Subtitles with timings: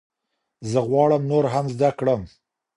[0.71, 2.21] زه غواړم نور هم زده کړم.